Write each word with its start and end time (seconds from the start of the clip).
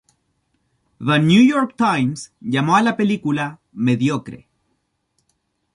The 1.09 1.19
New 1.19 1.41
York 1.47 1.75
Times 1.77 2.31
llamo 2.41 2.75
a 2.75 2.81
la 2.81 2.97
película 2.97 3.59
"mediocre". 3.71 4.47